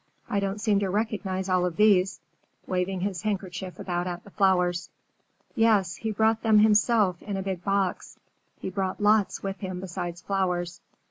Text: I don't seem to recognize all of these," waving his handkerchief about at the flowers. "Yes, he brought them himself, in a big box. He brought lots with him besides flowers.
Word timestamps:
I 0.27 0.39
don't 0.39 0.59
seem 0.59 0.79
to 0.79 0.89
recognize 0.89 1.47
all 1.47 1.63
of 1.63 1.75
these," 1.77 2.19
waving 2.65 3.01
his 3.01 3.21
handkerchief 3.21 3.77
about 3.77 4.07
at 4.07 4.23
the 4.23 4.31
flowers. 4.31 4.89
"Yes, 5.53 5.97
he 5.97 6.09
brought 6.09 6.41
them 6.41 6.57
himself, 6.57 7.21
in 7.21 7.37
a 7.37 7.43
big 7.43 7.63
box. 7.63 8.17
He 8.59 8.71
brought 8.71 8.99
lots 8.99 9.43
with 9.43 9.59
him 9.59 9.79
besides 9.79 10.19
flowers. 10.19 10.81